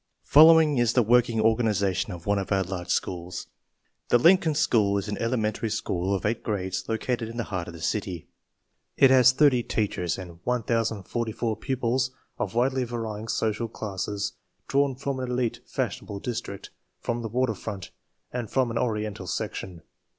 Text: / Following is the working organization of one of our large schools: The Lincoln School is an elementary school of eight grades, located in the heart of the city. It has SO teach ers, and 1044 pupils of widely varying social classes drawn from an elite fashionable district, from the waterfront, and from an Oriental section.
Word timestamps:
/ 0.13 0.23
Following 0.23 0.79
is 0.79 0.93
the 0.93 1.03
working 1.03 1.39
organization 1.39 2.11
of 2.11 2.25
one 2.25 2.39
of 2.39 2.51
our 2.51 2.63
large 2.63 2.89
schools: 2.89 3.45
The 4.09 4.17
Lincoln 4.17 4.55
School 4.55 4.97
is 4.97 5.07
an 5.07 5.19
elementary 5.19 5.69
school 5.69 6.15
of 6.15 6.25
eight 6.25 6.41
grades, 6.41 6.89
located 6.89 7.29
in 7.29 7.37
the 7.37 7.43
heart 7.43 7.67
of 7.67 7.75
the 7.75 7.81
city. 7.83 8.27
It 8.97 9.11
has 9.11 9.29
SO 9.29 9.47
teach 9.49 9.99
ers, 9.99 10.17
and 10.17 10.39
1044 10.43 11.55
pupils 11.55 12.09
of 12.39 12.55
widely 12.55 12.83
varying 12.83 13.27
social 13.27 13.67
classes 13.67 14.33
drawn 14.67 14.95
from 14.95 15.19
an 15.19 15.29
elite 15.29 15.59
fashionable 15.67 16.19
district, 16.19 16.71
from 16.99 17.21
the 17.21 17.29
waterfront, 17.29 17.91
and 18.31 18.49
from 18.49 18.71
an 18.71 18.79
Oriental 18.79 19.27
section. 19.27 19.83